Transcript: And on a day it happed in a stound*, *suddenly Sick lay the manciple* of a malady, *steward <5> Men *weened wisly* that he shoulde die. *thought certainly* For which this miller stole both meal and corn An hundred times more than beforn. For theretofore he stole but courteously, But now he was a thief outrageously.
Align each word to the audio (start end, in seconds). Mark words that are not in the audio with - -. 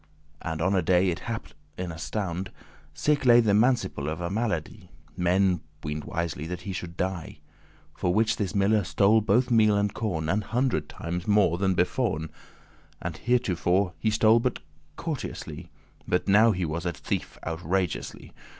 And 0.41 0.63
on 0.63 0.73
a 0.73 0.81
day 0.81 1.09
it 1.09 1.19
happed 1.29 1.53
in 1.77 1.91
a 1.91 1.99
stound*, 1.99 2.49
*suddenly 2.91 3.19
Sick 3.19 3.23
lay 3.23 3.39
the 3.39 3.51
manciple* 3.53 4.09
of 4.09 4.19
a 4.19 4.31
malady, 4.31 4.89
*steward 5.11 5.15
<5> 5.17 5.17
Men 5.17 5.61
*weened 5.83 6.05
wisly* 6.05 6.47
that 6.47 6.61
he 6.61 6.73
shoulde 6.73 6.97
die. 6.97 7.05
*thought 7.05 7.19
certainly* 7.19 7.41
For 7.93 8.11
which 8.15 8.35
this 8.37 8.55
miller 8.55 8.83
stole 8.83 9.21
both 9.21 9.51
meal 9.51 9.77
and 9.77 9.93
corn 9.93 10.27
An 10.27 10.41
hundred 10.41 10.89
times 10.89 11.27
more 11.27 11.59
than 11.59 11.75
beforn. 11.75 12.31
For 12.99 13.11
theretofore 13.11 13.93
he 13.99 14.09
stole 14.09 14.39
but 14.39 14.57
courteously, 14.95 15.69
But 16.07 16.27
now 16.27 16.49
he 16.49 16.65
was 16.65 16.87
a 16.87 16.93
thief 16.93 17.37
outrageously. 17.45 18.33